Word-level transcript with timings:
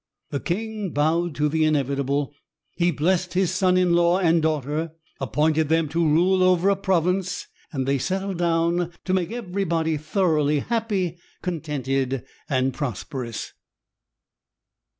The 0.31 0.39
king 0.39 0.93
bowed 0.93 1.35
to 1.35 1.47
the 1.47 1.63
inevitable. 1.63 2.33
He 2.75 2.89
blessed 2.89 3.35
his 3.35 3.51
son 3.53 3.77
in 3.77 3.93
law 3.93 4.17
and 4.17 4.41
daughter, 4.41 4.93
appointed 5.19 5.69
them 5.69 5.87
to 5.89 6.03
rule 6.03 6.41
over 6.41 6.69
a 6.71 6.75
province, 6.75 7.45
and 7.71 7.87
they 7.87 7.99
settled 7.99 8.39
down 8.39 8.93
to 9.05 9.13
make 9.13 9.31
everybody 9.31 9.97
thoroughly 9.97 10.61
happy, 10.61 11.19
contented 11.43 12.25
and 12.49 12.73
prosperous. 12.73 13.53